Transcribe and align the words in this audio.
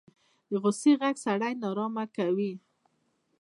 د 0.49 0.51
غوسې 0.61 0.91
غږ 1.01 1.15
سړی 1.25 1.53
نارامه 1.61 2.05
کوي 2.15 2.51